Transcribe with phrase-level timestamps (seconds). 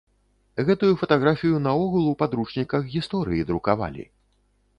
[0.69, 4.03] Гэтую фатаграфію наогул у падручніках гісторыі друкавалі!